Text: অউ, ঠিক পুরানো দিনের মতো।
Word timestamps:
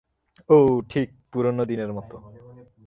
অউ, 0.49 0.81
ঠিক 0.89 1.07
পুরানো 1.31 1.63
দিনের 1.65 1.91
মতো। 1.93 2.15